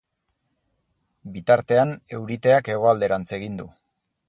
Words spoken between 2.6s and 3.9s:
hegoalderantz egin du.